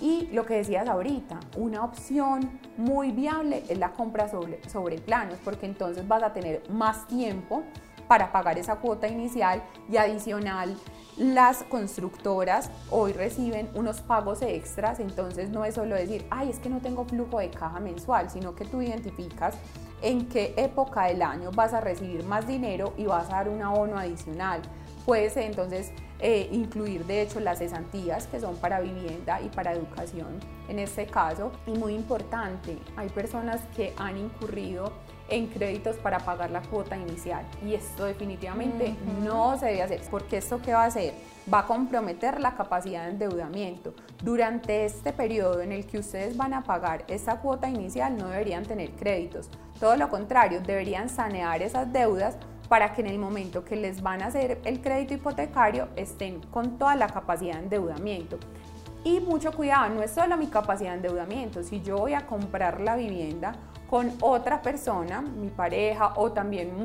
y 0.00 0.28
lo 0.32 0.46
que 0.46 0.54
decías 0.54 0.88
ahorita, 0.88 1.40
una 1.56 1.84
opción 1.84 2.58
muy 2.76 3.12
viable 3.12 3.64
es 3.68 3.78
la 3.78 3.92
compra 3.92 4.28
sobre, 4.28 4.66
sobre 4.68 4.98
planos, 4.98 5.38
porque 5.44 5.66
entonces 5.66 6.06
vas 6.08 6.22
a 6.22 6.32
tener 6.32 6.62
más 6.70 7.06
tiempo 7.06 7.62
para 8.08 8.32
pagar 8.32 8.58
esa 8.58 8.76
cuota 8.76 9.06
inicial 9.06 9.62
y 9.88 9.96
adicional 9.96 10.74
las 11.20 11.64
constructoras 11.64 12.70
hoy 12.90 13.12
reciben 13.12 13.68
unos 13.74 14.00
pagos 14.00 14.40
extras, 14.40 15.00
entonces 15.00 15.50
no 15.50 15.66
es 15.66 15.74
solo 15.74 15.94
decir, 15.94 16.24
ay, 16.30 16.48
es 16.48 16.58
que 16.58 16.70
no 16.70 16.80
tengo 16.80 17.04
flujo 17.04 17.40
de 17.40 17.50
caja 17.50 17.78
mensual, 17.78 18.30
sino 18.30 18.54
que 18.54 18.64
tú 18.64 18.80
identificas 18.80 19.54
en 20.00 20.28
qué 20.28 20.54
época 20.56 21.04
del 21.04 21.20
año 21.20 21.50
vas 21.52 21.74
a 21.74 21.80
recibir 21.82 22.24
más 22.24 22.46
dinero 22.46 22.94
y 22.96 23.04
vas 23.04 23.28
a 23.28 23.32
dar 23.36 23.48
un 23.50 23.60
abono 23.60 23.98
adicional. 23.98 24.62
Puedes 25.04 25.36
entonces 25.36 25.92
eh, 26.20 26.48
incluir 26.52 27.06
de 27.06 27.22
hecho 27.22 27.40
las 27.40 27.58
cesantías 27.58 28.26
que 28.26 28.40
son 28.40 28.56
para 28.56 28.80
vivienda 28.80 29.40
y 29.40 29.48
para 29.48 29.72
educación 29.72 30.38
en 30.68 30.78
este 30.78 31.06
caso. 31.06 31.52
Y 31.66 31.72
muy 31.72 31.94
importante, 31.94 32.78
hay 32.96 33.08
personas 33.08 33.60
que 33.76 33.92
han 33.96 34.16
incurrido 34.16 34.92
en 35.28 35.46
créditos 35.46 35.96
para 35.96 36.18
pagar 36.18 36.50
la 36.50 36.60
cuota 36.62 36.96
inicial. 36.96 37.44
Y 37.64 37.74
esto 37.74 38.04
definitivamente 38.04 38.96
no 39.22 39.58
se 39.58 39.66
debe 39.66 39.82
hacer 39.82 40.00
porque 40.10 40.38
esto 40.38 40.60
qué 40.60 40.72
va 40.72 40.84
a 40.84 40.86
hacer 40.86 41.14
va 41.52 41.60
a 41.60 41.66
comprometer 41.66 42.40
la 42.40 42.54
capacidad 42.54 43.04
de 43.04 43.10
endeudamiento. 43.10 43.94
Durante 44.22 44.84
este 44.84 45.12
periodo 45.12 45.62
en 45.62 45.72
el 45.72 45.86
que 45.86 45.98
ustedes 45.98 46.36
van 46.36 46.54
a 46.54 46.62
pagar 46.62 47.04
esa 47.08 47.40
cuota 47.40 47.68
inicial 47.68 48.16
no 48.16 48.28
deberían 48.28 48.64
tener 48.64 48.90
créditos. 48.92 49.48
Todo 49.78 49.96
lo 49.96 50.08
contrario 50.08 50.60
deberían 50.60 51.08
sanear 51.08 51.62
esas 51.62 51.92
deudas 51.92 52.36
para 52.70 52.92
que 52.92 53.00
en 53.00 53.08
el 53.08 53.18
momento 53.18 53.64
que 53.64 53.74
les 53.74 54.00
van 54.00 54.22
a 54.22 54.26
hacer 54.26 54.60
el 54.64 54.80
crédito 54.80 55.12
hipotecario 55.12 55.88
estén 55.96 56.40
con 56.40 56.78
toda 56.78 56.94
la 56.94 57.08
capacidad 57.08 57.56
de 57.56 57.64
endeudamiento. 57.64 58.38
Y 59.02 59.18
mucho 59.18 59.50
cuidado, 59.50 59.92
no 59.92 60.04
es 60.04 60.12
solo 60.12 60.36
mi 60.36 60.46
capacidad 60.46 60.90
de 60.90 60.98
endeudamiento, 60.98 61.64
si 61.64 61.82
yo 61.82 61.98
voy 61.98 62.14
a 62.14 62.28
comprar 62.28 62.80
la 62.80 62.94
vivienda 62.94 63.56
con 63.88 64.12
otra 64.20 64.62
persona, 64.62 65.20
mi 65.20 65.48
pareja 65.48 66.12
o 66.14 66.30
también 66.30 66.76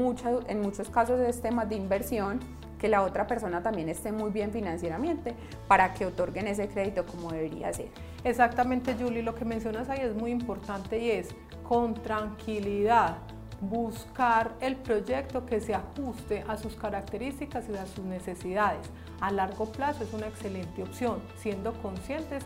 en 0.47 0.61
muchos 0.61 0.89
casos 0.89 1.19
es 1.19 1.39
temas 1.39 1.69
de 1.69 1.75
inversión, 1.75 2.39
que 2.79 2.87
la 2.87 3.03
otra 3.03 3.27
persona 3.27 3.61
también 3.61 3.87
esté 3.87 4.11
muy 4.11 4.31
bien 4.31 4.49
financieramente 4.51 5.35
para 5.67 5.93
que 5.93 6.07
otorguen 6.07 6.47
ese 6.47 6.67
crédito 6.67 7.05
como 7.05 7.31
debería 7.31 7.71
ser. 7.71 7.89
Exactamente, 8.23 8.95
Julie, 8.99 9.21
lo 9.21 9.35
que 9.35 9.45
mencionas 9.45 9.87
ahí 9.89 9.99
es 10.01 10.15
muy 10.15 10.31
importante 10.31 10.97
y 10.97 11.11
es 11.11 11.29
con 11.61 11.93
tranquilidad 11.93 13.17
buscar 13.61 14.55
el 14.59 14.75
proyecto 14.75 15.45
que 15.45 15.59
se 15.59 15.73
ajuste 15.73 16.43
a 16.47 16.57
sus 16.57 16.75
características 16.75 17.69
y 17.69 17.77
a 17.77 17.85
sus 17.85 18.05
necesidades. 18.05 18.89
A 19.21 19.31
largo 19.31 19.71
plazo 19.71 20.03
es 20.03 20.13
una 20.13 20.27
excelente 20.27 20.83
opción, 20.83 21.21
siendo 21.37 21.73
conscientes 21.81 22.43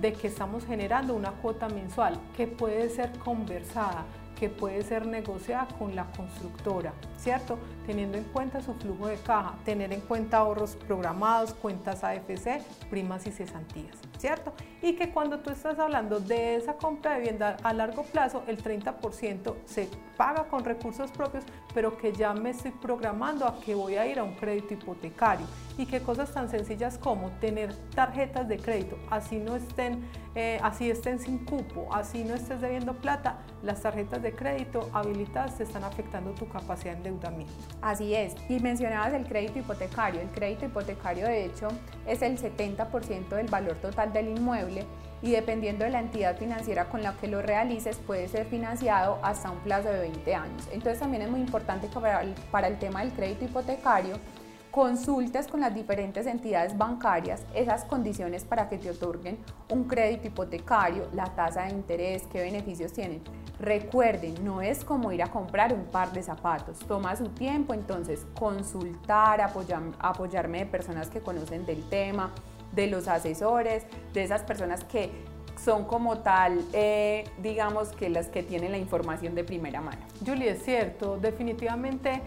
de 0.00 0.12
que 0.12 0.28
estamos 0.28 0.64
generando 0.64 1.14
una 1.14 1.32
cuota 1.32 1.68
mensual 1.68 2.18
que 2.36 2.46
puede 2.46 2.88
ser 2.88 3.18
conversada, 3.18 4.04
que 4.42 4.48
puede 4.48 4.82
ser 4.82 5.06
negociada 5.06 5.68
con 5.78 5.94
la 5.94 6.04
constructora, 6.16 6.92
¿cierto? 7.16 7.60
Teniendo 7.86 8.18
en 8.18 8.24
cuenta 8.24 8.60
su 8.60 8.74
flujo 8.74 9.06
de 9.06 9.14
caja, 9.14 9.54
tener 9.64 9.92
en 9.92 10.00
cuenta 10.00 10.38
ahorros 10.38 10.74
programados, 10.74 11.54
cuentas 11.54 12.02
AFC, 12.02 12.60
primas 12.90 13.24
y 13.28 13.30
cesantías, 13.30 13.96
¿cierto? 14.18 14.52
Y 14.82 14.94
que 14.94 15.10
cuando 15.10 15.38
tú 15.38 15.50
estás 15.50 15.78
hablando 15.78 16.18
de 16.18 16.56
esa 16.56 16.72
compra 16.72 17.12
de 17.12 17.20
vivienda 17.20 17.56
a 17.62 17.72
largo 17.72 18.02
plazo, 18.02 18.42
el 18.48 18.60
30% 18.60 19.54
se 19.64 19.88
paga 20.16 20.48
con 20.48 20.64
recursos 20.64 21.12
propios, 21.12 21.44
pero 21.72 21.96
que 21.96 22.12
ya 22.12 22.34
me 22.34 22.50
estoy 22.50 22.72
programando 22.72 23.46
a 23.46 23.60
que 23.60 23.76
voy 23.76 23.94
a 23.94 24.08
ir 24.08 24.18
a 24.18 24.24
un 24.24 24.34
crédito 24.34 24.74
hipotecario 24.74 25.46
y 25.78 25.86
que 25.86 26.00
cosas 26.00 26.32
tan 26.32 26.48
sencillas 26.48 26.98
como 26.98 27.30
tener 27.32 27.74
tarjetas 27.94 28.48
de 28.48 28.58
crédito, 28.58 28.98
así 29.10 29.38
no 29.38 29.56
estén, 29.56 30.08
eh, 30.34 30.58
así 30.62 30.90
estén 30.90 31.18
sin 31.18 31.44
cupo, 31.44 31.88
así 31.92 32.24
no 32.24 32.34
estés 32.34 32.60
debiendo 32.60 32.94
plata, 32.94 33.38
las 33.62 33.82
tarjetas 33.82 34.22
de 34.22 34.34
crédito 34.34 34.88
habilitadas 34.92 35.56
te 35.56 35.64
están 35.64 35.84
afectando 35.84 36.32
tu 36.32 36.48
capacidad 36.48 36.96
de 36.96 37.08
endeudamiento. 37.08 37.52
Así 37.80 38.14
es, 38.14 38.34
y 38.48 38.60
mencionabas 38.60 39.12
el 39.14 39.24
crédito 39.26 39.58
hipotecario, 39.58 40.20
el 40.20 40.28
crédito 40.28 40.66
hipotecario 40.66 41.26
de 41.26 41.46
hecho 41.46 41.68
es 42.06 42.22
el 42.22 42.38
70% 42.38 43.28
del 43.28 43.46
valor 43.46 43.76
total 43.76 44.12
del 44.12 44.28
inmueble 44.28 44.84
y 45.22 45.30
dependiendo 45.30 45.84
de 45.84 45.90
la 45.90 46.00
entidad 46.00 46.36
financiera 46.36 46.88
con 46.88 47.02
la 47.02 47.12
que 47.14 47.28
lo 47.28 47.40
realices 47.40 47.96
puede 47.98 48.28
ser 48.28 48.46
financiado 48.46 49.18
hasta 49.22 49.50
un 49.50 49.58
plazo 49.60 49.88
de 49.88 50.00
20 50.00 50.34
años. 50.34 50.68
Entonces 50.72 50.98
también 50.98 51.22
es 51.22 51.30
muy 51.30 51.40
importante 51.40 51.88
que 51.88 52.00
para 52.50 52.66
el 52.66 52.78
tema 52.78 53.00
del 53.00 53.12
crédito 53.12 53.44
hipotecario 53.44 54.16
consultes 54.72 55.46
con 55.48 55.60
las 55.60 55.74
diferentes 55.74 56.26
entidades 56.26 56.76
bancarias 56.76 57.44
esas 57.54 57.84
condiciones 57.84 58.44
para 58.44 58.70
que 58.70 58.78
te 58.78 58.90
otorguen 58.90 59.38
un 59.68 59.84
crédito 59.84 60.28
hipotecario, 60.28 61.08
la 61.12 61.26
tasa 61.26 61.64
de 61.64 61.72
interés, 61.72 62.24
qué 62.32 62.40
beneficios 62.40 62.92
tienen. 62.92 63.20
Recuerden, 63.60 64.42
no 64.42 64.62
es 64.62 64.82
como 64.82 65.12
ir 65.12 65.22
a 65.22 65.30
comprar 65.30 65.74
un 65.74 65.84
par 65.84 66.12
de 66.12 66.22
zapatos, 66.22 66.78
toma 66.80 67.14
su 67.16 67.28
tiempo, 67.28 67.74
entonces 67.74 68.26
consultar, 68.36 69.42
apoyarme 69.42 70.60
de 70.60 70.66
personas 70.66 71.10
que 71.10 71.20
conocen 71.20 71.66
del 71.66 71.86
tema, 71.90 72.32
de 72.72 72.86
los 72.86 73.08
asesores, 73.08 73.84
de 74.14 74.22
esas 74.22 74.42
personas 74.42 74.84
que 74.84 75.10
son 75.62 75.84
como 75.84 76.18
tal, 76.20 76.64
eh, 76.72 77.24
digamos 77.42 77.90
que 77.90 78.08
las 78.08 78.28
que 78.28 78.42
tienen 78.42 78.72
la 78.72 78.78
información 78.78 79.34
de 79.34 79.44
primera 79.44 79.82
mano. 79.82 80.00
Julie, 80.24 80.52
es 80.52 80.64
cierto, 80.64 81.18
definitivamente 81.18 82.22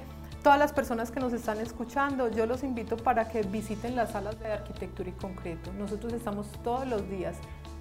todas 0.46 0.60
las 0.60 0.74
personas 0.74 1.10
que 1.10 1.20
nos 1.20 1.34
están 1.34 1.60
escuchando, 1.60 2.30
yo 2.30 2.46
los 2.46 2.62
invito 2.62 2.98
para 2.98 3.28
que 3.28 3.42
visiten 3.42 3.96
las 3.96 4.12
salas 4.12 4.40
de 4.40 4.46
arquitectura 4.46 5.10
y 5.10 5.14
concreto. 5.14 5.74
Nosotros 5.74 6.14
estamos 6.14 6.46
todos 6.64 6.86
los 6.88 7.10
días, 7.10 7.36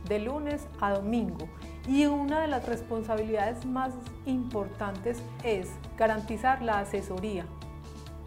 de 0.09 0.19
lunes 0.21 0.67
a 0.81 0.93
domingo. 0.93 1.47
Y 1.87 2.07
una 2.07 2.41
de 2.41 2.49
las 2.49 2.67
responsabilidades 2.67 3.67
más 3.67 3.93
importantes 4.25 5.19
es 5.43 5.69
garantizar 5.99 6.63
la 6.63 6.79
asesoría, 6.79 7.45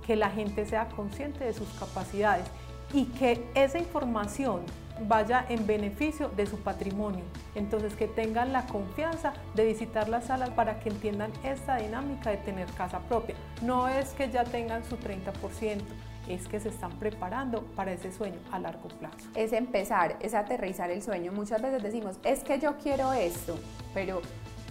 que 0.05 0.15
la 0.15 0.29
gente 0.29 0.67
sea 0.67 0.87
consciente 0.89 1.43
de 1.43 1.53
sus 1.55 1.69
capacidades 1.69 2.45
y 2.93 3.05
que 3.05 3.43
esa 3.55 3.79
información 3.79 4.61
vaya 5.01 5.45
en 5.49 5.67
beneficio 5.67 6.29
de 6.29 6.45
su 6.45 6.57
patrimonio. 6.59 7.23
Entonces 7.55 7.95
que 7.95 8.07
tengan 8.07 8.53
la 8.53 8.65
confianza 8.65 9.33
de 9.55 9.65
visitar 9.65 10.09
las 10.09 10.25
salas 10.25 10.49
para 10.51 10.79
que 10.79 10.89
entiendan 10.89 11.31
esta 11.43 11.77
dinámica 11.77 12.29
de 12.29 12.37
tener 12.37 12.67
casa 12.71 12.99
propia. 12.99 13.35
No 13.61 13.87
es 13.87 14.09
que 14.11 14.29
ya 14.29 14.43
tengan 14.43 14.83
su 14.85 14.97
30%, 14.97 15.81
es 16.27 16.47
que 16.47 16.59
se 16.59 16.69
están 16.69 16.91
preparando 16.99 17.63
para 17.75 17.93
ese 17.93 18.11
sueño 18.11 18.39
a 18.51 18.59
largo 18.59 18.89
plazo. 18.89 19.29
Es 19.35 19.53
empezar, 19.53 20.17
es 20.19 20.33
aterrizar 20.33 20.91
el 20.91 21.01
sueño. 21.01 21.31
Muchas 21.31 21.61
veces 21.61 21.81
decimos, 21.81 22.17
es 22.23 22.43
que 22.43 22.59
yo 22.59 22.77
quiero 22.77 23.13
esto, 23.13 23.57
pero 23.93 24.21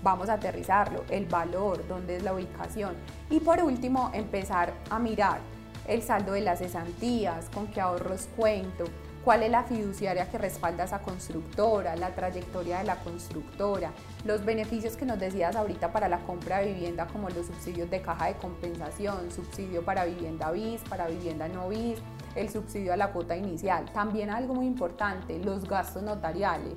vamos 0.03 0.29
a 0.29 0.35
aterrizarlo, 0.35 1.05
el 1.11 1.27
valor, 1.27 1.87
dónde 1.89 2.17
es 2.17 2.23
la 2.23 2.35
ubicación. 2.35 2.95
Y 3.31 3.41
por 3.41 3.63
último, 3.63 4.11
empezar 4.13 4.73
a 4.91 4.99
mirar 4.99 5.41
el 5.89 6.03
saldo 6.03 6.33
de 6.33 6.41
las 6.41 6.59
cesantías, 6.59 7.49
con 7.51 7.69
qué 7.69 7.81
ahorros 7.81 8.29
cuento, 8.37 8.85
cuál 9.27 9.43
es 9.43 9.51
la 9.51 9.65
fiduciaria 9.65 10.31
que 10.31 10.39
respalda 10.39 10.85
esa 10.85 11.01
constructora, 11.01 11.97
la 11.97 12.15
trayectoria 12.15 12.79
de 12.79 12.85
la 12.85 12.95
constructora, 13.01 13.91
los 14.25 14.45
beneficios 14.45 14.97
que 14.97 15.05
nos 15.05 15.19
decías 15.19 15.57
ahorita 15.57 15.91
para 15.91 16.09
la 16.09 16.21
compra 16.21 16.61
de 16.61 16.73
vivienda 16.73 17.09
como 17.09 17.29
los 17.31 17.47
subsidios 17.47 17.91
de 17.91 18.01
caja 18.01 18.29
de 18.29 18.37
compensación, 18.37 19.33
subsidio 19.33 19.85
para 19.85 20.05
vivienda 20.05 20.53
bis, 20.53 20.81
para 20.83 21.09
vivienda 21.09 21.49
no 21.49 21.69
bis, 21.71 21.99
el 22.37 22.49
subsidio 22.51 22.93
a 22.93 22.97
la 22.97 23.11
cuota 23.11 23.37
inicial. 23.37 23.87
También 23.93 24.31
algo 24.31 24.55
muy 24.55 24.67
importante, 24.67 25.41
los 25.41 25.65
gastos 25.65 26.05
notariales. 26.05 26.75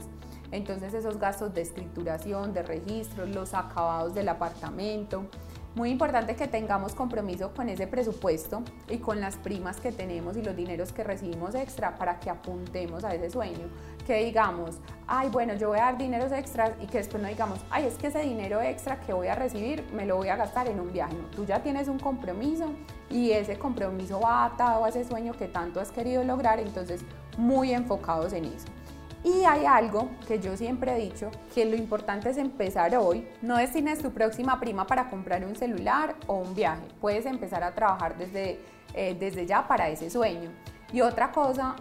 Entonces 0.51 0.95
esos 0.95 1.19
gastos 1.19 1.53
de 1.53 1.61
escrituración, 1.61 2.51
de 2.51 2.63
registro, 2.63 3.27
los 3.27 3.53
acabados 3.53 4.15
del 4.15 4.27
apartamento, 4.27 5.27
muy 5.75 5.91
importante 5.91 6.35
que 6.35 6.47
tengamos 6.47 6.93
compromiso 6.93 7.53
con 7.53 7.69
ese 7.69 7.87
presupuesto 7.87 8.63
y 8.89 8.97
con 8.97 9.21
las 9.21 9.37
primas 9.37 9.79
que 9.79 9.91
tenemos 9.91 10.35
y 10.35 10.41
los 10.41 10.55
dineros 10.55 10.91
que 10.91 11.03
recibimos 11.03 11.55
extra 11.55 11.97
para 11.97 12.19
que 12.19 12.29
apuntemos 12.29 13.03
a 13.03 13.13
ese 13.13 13.29
sueño. 13.29 13.67
Que 14.05 14.25
digamos, 14.25 14.79
ay, 15.07 15.29
bueno, 15.29 15.53
yo 15.53 15.69
voy 15.69 15.79
a 15.79 15.83
dar 15.83 15.97
dineros 15.97 16.31
extras 16.31 16.71
y 16.81 16.87
que 16.87 16.97
después 16.97 17.21
no 17.21 17.29
digamos, 17.29 17.59
ay, 17.69 17.85
es 17.85 17.95
que 17.95 18.07
ese 18.07 18.21
dinero 18.21 18.61
extra 18.61 18.99
que 18.99 19.13
voy 19.13 19.27
a 19.27 19.35
recibir 19.35 19.85
me 19.93 20.05
lo 20.05 20.17
voy 20.17 20.29
a 20.29 20.35
gastar 20.35 20.67
en 20.67 20.79
un 20.79 20.91
viaje. 20.91 21.15
tú 21.35 21.45
ya 21.45 21.61
tienes 21.61 21.87
un 21.87 21.99
compromiso 21.99 22.71
y 23.09 23.31
ese 23.31 23.57
compromiso 23.57 24.19
va 24.19 24.45
atado 24.45 24.85
a 24.85 24.89
ese 24.89 25.03
sueño 25.03 25.33
que 25.33 25.47
tanto 25.47 25.79
has 25.79 25.91
querido 25.91 26.23
lograr, 26.23 26.59
entonces 26.59 27.01
muy 27.37 27.73
enfocados 27.73 28.33
en 28.33 28.45
eso. 28.45 28.67
Y 29.23 29.43
hay 29.43 29.65
algo 29.65 30.09
que 30.27 30.39
yo 30.39 30.55
siempre 30.55 30.95
he 30.95 31.09
dicho, 31.09 31.29
que 31.53 31.65
lo 31.65 31.75
importante 31.75 32.29
es 32.29 32.37
empezar 32.37 32.95
hoy. 32.95 33.27
No 33.41 33.57
destines 33.57 33.99
tu 33.99 34.11
próxima 34.11 34.59
prima 34.59 34.87
para 34.87 35.09
comprar 35.09 35.45
un 35.45 35.55
celular 35.55 36.15
o 36.27 36.35
un 36.35 36.55
viaje. 36.55 36.87
Puedes 37.01 37.25
empezar 37.25 37.63
a 37.63 37.75
trabajar 37.75 38.17
desde, 38.17 38.59
eh, 38.93 39.17
desde 39.19 39.45
ya 39.45 39.67
para 39.67 39.89
ese 39.89 40.09
sueño. 40.09 40.51
Y 40.93 41.01
otra 41.01 41.31
cosa 41.31 41.75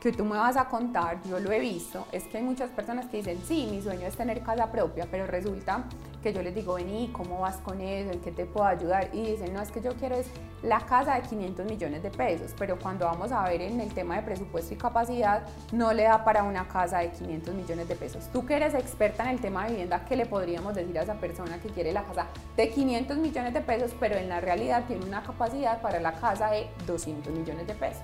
que 0.00 0.12
tú 0.12 0.24
me 0.24 0.38
vas 0.38 0.56
a 0.56 0.68
contar, 0.68 1.22
yo 1.28 1.38
lo 1.38 1.52
he 1.52 1.60
visto, 1.60 2.06
es 2.10 2.24
que 2.24 2.38
hay 2.38 2.42
muchas 2.42 2.70
personas 2.70 3.06
que 3.06 3.18
dicen, 3.18 3.38
sí, 3.44 3.68
mi 3.70 3.80
sueño 3.82 4.06
es 4.06 4.16
tener 4.16 4.42
casa 4.42 4.70
propia, 4.70 5.06
pero 5.10 5.26
resulta 5.26 5.84
que 6.22 6.32
yo 6.32 6.42
les 6.42 6.54
digo, 6.54 6.74
vení, 6.74 7.10
¿cómo 7.12 7.40
vas 7.40 7.56
con 7.58 7.80
eso? 7.80 8.12
¿En 8.12 8.20
qué 8.20 8.32
te 8.32 8.44
puedo 8.44 8.66
ayudar? 8.66 9.10
Y 9.12 9.22
dicen, 9.22 9.52
no, 9.52 9.60
es 9.60 9.70
que 9.70 9.80
yo 9.80 9.94
quiero 9.94 10.16
es 10.16 10.26
la 10.62 10.80
casa 10.80 11.14
de 11.14 11.22
500 11.22 11.66
millones 11.66 12.02
de 12.02 12.10
pesos, 12.10 12.52
pero 12.58 12.78
cuando 12.78 13.06
vamos 13.06 13.30
a 13.30 13.44
ver 13.44 13.60
en 13.60 13.80
el 13.80 13.92
tema 13.94 14.16
de 14.16 14.22
presupuesto 14.22 14.74
y 14.74 14.76
capacidad, 14.76 15.42
no 15.72 15.92
le 15.92 16.04
da 16.04 16.24
para 16.24 16.42
una 16.42 16.66
casa 16.66 16.98
de 16.98 17.10
500 17.10 17.54
millones 17.54 17.88
de 17.88 17.94
pesos. 17.94 18.28
Tú 18.32 18.44
que 18.44 18.56
eres 18.56 18.74
experta 18.74 19.24
en 19.24 19.30
el 19.30 19.40
tema 19.40 19.64
de 19.64 19.70
vivienda, 19.70 20.04
¿qué 20.04 20.16
le 20.16 20.26
podríamos 20.26 20.74
decir 20.74 20.98
a 20.98 21.02
esa 21.02 21.14
persona 21.14 21.60
que 21.60 21.68
quiere 21.68 21.92
la 21.92 22.02
casa 22.02 22.26
de 22.56 22.68
500 22.70 23.16
millones 23.18 23.54
de 23.54 23.60
pesos, 23.60 23.94
pero 23.98 24.16
en 24.16 24.28
la 24.28 24.40
realidad 24.40 24.84
tiene 24.86 25.04
una 25.04 25.22
capacidad 25.22 25.80
para 25.80 26.00
la 26.00 26.12
casa 26.12 26.50
de 26.50 26.68
200 26.86 27.32
millones 27.32 27.66
de 27.66 27.74
pesos? 27.74 28.02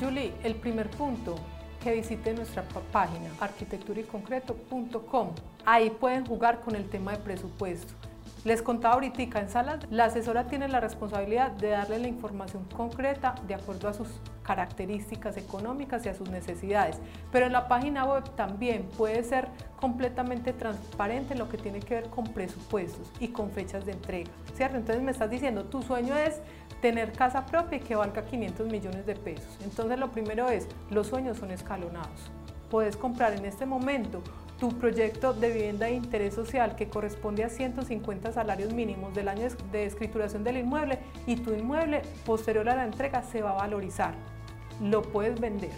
Julie, 0.00 0.32
el 0.42 0.54
primer 0.56 0.90
punto, 0.90 1.34
que 1.84 1.92
visite 1.92 2.32
nuestra 2.32 2.64
página 2.90 3.30
arquitecturayconcreto.com. 3.38 5.28
Ahí 5.66 5.90
pueden 5.90 6.24
jugar 6.24 6.62
con 6.62 6.74
el 6.74 6.88
tema 6.88 7.12
de 7.12 7.18
presupuesto. 7.18 7.92
Les 8.44 8.60
contaba 8.60 8.94
ahorita 8.94 9.40
en 9.40 9.48
salas, 9.48 9.78
la 9.90 10.04
asesora 10.04 10.48
tiene 10.48 10.68
la 10.68 10.78
responsabilidad 10.78 11.52
de 11.52 11.70
darle 11.70 11.98
la 11.98 12.08
información 12.08 12.66
concreta 12.76 13.34
de 13.48 13.54
acuerdo 13.54 13.88
a 13.88 13.94
sus 13.94 14.08
características 14.42 15.38
económicas 15.38 16.04
y 16.04 16.10
a 16.10 16.14
sus 16.14 16.28
necesidades. 16.28 16.98
Pero 17.32 17.46
en 17.46 17.52
la 17.52 17.68
página 17.68 18.04
web 18.04 18.22
también 18.36 18.90
puede 18.98 19.24
ser 19.24 19.48
completamente 19.80 20.52
transparente 20.52 21.34
lo 21.34 21.48
que 21.48 21.56
tiene 21.56 21.80
que 21.80 21.94
ver 21.94 22.10
con 22.10 22.24
presupuestos 22.24 23.10
y 23.18 23.28
con 23.28 23.50
fechas 23.50 23.86
de 23.86 23.92
entrega, 23.92 24.30
¿cierto? 24.52 24.76
Entonces 24.76 25.02
me 25.02 25.12
estás 25.12 25.30
diciendo, 25.30 25.64
tu 25.64 25.80
sueño 25.80 26.14
es 26.14 26.42
tener 26.82 27.12
casa 27.12 27.46
propia 27.46 27.78
y 27.78 27.80
que 27.80 27.96
valga 27.96 28.26
500 28.26 28.66
millones 28.66 29.06
de 29.06 29.16
pesos. 29.16 29.56
Entonces 29.64 29.98
lo 29.98 30.10
primero 30.10 30.50
es, 30.50 30.68
los 30.90 31.06
sueños 31.06 31.38
son 31.38 31.50
escalonados. 31.50 32.30
Puedes 32.68 32.98
comprar 32.98 33.32
en 33.32 33.46
este 33.46 33.64
momento 33.64 34.22
tu 34.58 34.70
proyecto 34.78 35.32
de 35.32 35.50
vivienda 35.50 35.86
de 35.86 35.94
interés 35.94 36.34
social 36.34 36.76
que 36.76 36.88
corresponde 36.88 37.44
a 37.44 37.48
150 37.48 38.32
salarios 38.32 38.72
mínimos 38.72 39.14
del 39.14 39.28
año 39.28 39.48
de 39.72 39.86
escrituración 39.86 40.44
del 40.44 40.58
inmueble 40.58 40.98
y 41.26 41.36
tu 41.36 41.52
inmueble 41.52 42.02
posterior 42.24 42.68
a 42.68 42.76
la 42.76 42.84
entrega 42.84 43.22
se 43.22 43.42
va 43.42 43.50
a 43.50 43.54
valorizar. 43.54 44.14
Lo 44.80 45.02
puedes 45.02 45.40
vender, 45.40 45.72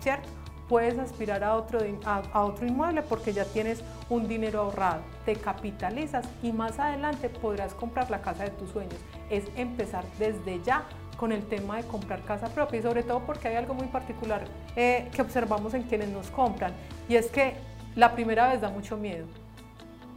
¿cierto? 0.00 0.28
Puedes 0.68 0.98
aspirar 0.98 1.42
a 1.42 1.56
otro, 1.56 1.80
a 2.04 2.44
otro 2.44 2.66
inmueble 2.66 3.02
porque 3.02 3.32
ya 3.32 3.44
tienes 3.44 3.82
un 4.08 4.28
dinero 4.28 4.60
ahorrado, 4.60 5.02
te 5.24 5.34
capitalizas 5.34 6.28
y 6.42 6.52
más 6.52 6.78
adelante 6.78 7.28
podrás 7.28 7.74
comprar 7.74 8.08
la 8.10 8.22
casa 8.22 8.44
de 8.44 8.50
tus 8.50 8.70
sueños 8.70 9.00
es 9.30 9.44
empezar 9.56 10.04
desde 10.18 10.60
ya 10.62 10.84
con 11.16 11.32
el 11.32 11.42
tema 11.44 11.76
de 11.76 11.84
comprar 11.84 12.22
casa 12.22 12.48
propia 12.48 12.80
y 12.80 12.82
sobre 12.82 13.02
todo 13.02 13.20
porque 13.20 13.48
hay 13.48 13.56
algo 13.56 13.74
muy 13.74 13.86
particular 13.88 14.44
eh, 14.76 15.08
que 15.14 15.22
observamos 15.22 15.74
en 15.74 15.82
quienes 15.84 16.08
nos 16.08 16.28
compran 16.30 16.72
y 17.08 17.16
es 17.16 17.30
que 17.30 17.54
la 17.96 18.12
primera 18.12 18.48
vez 18.48 18.60
da 18.60 18.70
mucho 18.70 18.96
miedo, 18.96 19.26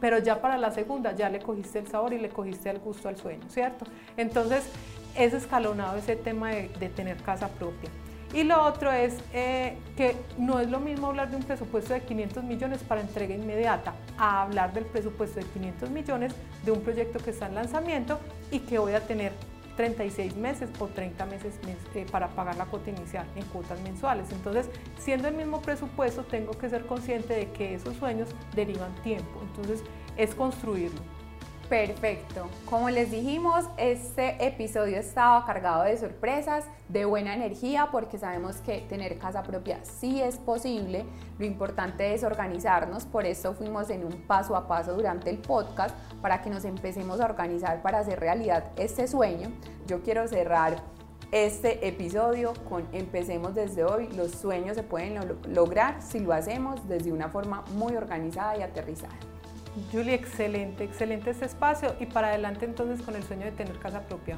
pero 0.00 0.18
ya 0.18 0.40
para 0.40 0.58
la 0.58 0.70
segunda 0.70 1.12
ya 1.12 1.28
le 1.28 1.40
cogiste 1.40 1.78
el 1.78 1.86
sabor 1.86 2.12
y 2.12 2.18
le 2.18 2.28
cogiste 2.28 2.70
el 2.70 2.78
gusto 2.78 3.08
al 3.08 3.16
sueño, 3.16 3.44
¿cierto? 3.48 3.86
Entonces 4.16 4.68
es 5.16 5.32
escalonado 5.32 5.96
ese 5.96 6.16
tema 6.16 6.50
de, 6.50 6.88
tener 6.94 7.16
casa 7.18 7.48
propia. 7.48 7.90
Y 8.32 8.42
lo 8.42 8.64
otro 8.64 8.90
es 8.90 9.16
eh, 9.32 9.78
que 9.96 10.16
no 10.38 10.58
es 10.58 10.68
lo 10.68 10.80
mismo 10.80 11.06
hablar 11.06 11.30
de 11.30 11.36
un 11.36 11.44
presupuesto 11.44 11.94
de 11.94 12.00
500 12.00 12.42
millones 12.42 12.82
para 12.82 13.00
entrega 13.00 13.34
inmediata 13.34 13.94
a 14.18 14.42
hablar 14.42 14.72
del 14.72 14.84
presupuesto 14.86 15.38
de 15.38 15.46
500 15.46 15.90
millones 15.90 16.34
de 16.64 16.72
un 16.72 16.80
proyecto 16.80 17.20
que 17.20 17.30
está 17.30 17.46
en 17.46 17.54
lanzamiento 17.54 18.18
y 18.50 18.58
que 18.58 18.78
voy 18.78 18.94
a 18.94 19.06
tener 19.06 19.32
36 19.76 20.36
meses 20.36 20.70
o 20.78 20.86
30 20.86 21.26
meses 21.26 21.58
eh, 21.94 22.06
para 22.10 22.28
pagar 22.28 22.56
la 22.56 22.66
cuota 22.66 22.90
inicial 22.90 23.26
en 23.36 23.44
cuotas 23.46 23.80
mensuales. 23.80 24.30
Entonces, 24.32 24.68
siendo 24.98 25.28
el 25.28 25.34
mismo 25.34 25.60
presupuesto, 25.60 26.24
tengo 26.24 26.52
que 26.52 26.68
ser 26.68 26.86
consciente 26.86 27.34
de 27.34 27.50
que 27.50 27.74
esos 27.74 27.96
sueños 27.96 28.28
derivan 28.54 28.94
tiempo. 29.02 29.40
Entonces, 29.42 29.82
es 30.16 30.34
construirlo. 30.34 31.13
Perfecto. 31.68 32.48
Como 32.66 32.90
les 32.90 33.10
dijimos, 33.10 33.64
este 33.78 34.46
episodio 34.46 34.98
estaba 34.98 35.44
cargado 35.46 35.84
de 35.84 35.96
sorpresas, 35.96 36.64
de 36.88 37.06
buena 37.06 37.34
energía, 37.34 37.88
porque 37.90 38.18
sabemos 38.18 38.56
que 38.56 38.80
tener 38.82 39.18
casa 39.18 39.42
propia 39.42 39.78
sí 39.82 40.20
es 40.20 40.36
posible. 40.36 41.06
Lo 41.38 41.46
importante 41.46 42.12
es 42.12 42.22
organizarnos, 42.22 43.06
por 43.06 43.24
eso 43.24 43.54
fuimos 43.54 43.88
en 43.88 44.04
un 44.04 44.26
paso 44.26 44.56
a 44.56 44.68
paso 44.68 44.94
durante 44.94 45.30
el 45.30 45.38
podcast 45.38 45.96
para 46.20 46.42
que 46.42 46.50
nos 46.50 46.64
empecemos 46.64 47.20
a 47.20 47.24
organizar 47.24 47.80
para 47.80 48.00
hacer 48.00 48.20
realidad 48.20 48.70
este 48.76 49.08
sueño. 49.08 49.50
Yo 49.86 50.02
quiero 50.02 50.28
cerrar 50.28 50.76
este 51.32 51.88
episodio 51.88 52.52
con 52.68 52.86
empecemos 52.92 53.54
desde 53.54 53.84
hoy. 53.84 54.08
Los 54.08 54.32
sueños 54.32 54.76
se 54.76 54.82
pueden 54.82 55.18
lograr 55.48 56.02
si 56.02 56.20
lo 56.20 56.32
hacemos 56.34 56.86
desde 56.86 57.10
una 57.10 57.30
forma 57.30 57.64
muy 57.74 57.96
organizada 57.96 58.56
y 58.58 58.62
aterrizada. 58.62 59.14
Julie, 59.92 60.14
excelente, 60.14 60.84
excelente 60.84 61.30
este 61.30 61.46
espacio 61.46 61.96
y 62.00 62.06
para 62.06 62.28
adelante 62.28 62.64
entonces 62.64 63.04
con 63.04 63.16
el 63.16 63.22
sueño 63.22 63.44
de 63.46 63.52
tener 63.52 63.78
casa 63.78 64.00
propia. 64.02 64.36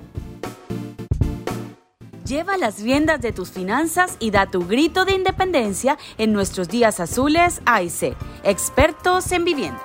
Lleva 2.27 2.57
las 2.57 2.83
riendas 2.83 3.21
de 3.21 3.31
tus 3.31 3.53
finanzas 3.53 4.17
y 4.19 4.33
da 4.33 4.47
tu 4.47 4.67
grito 4.67 5.05
de 5.05 5.13
independencia 5.13 5.97
en 6.19 6.33
nuestros 6.33 6.69
días 6.69 6.99
azules 6.99 7.61
AIC, 7.67 8.17
expertos 8.43 9.31
en 9.31 9.45
vivienda. 9.45 9.81